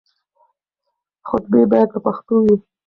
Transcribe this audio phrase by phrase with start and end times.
[1.27, 2.55] خطبې بايد په پښتو وي.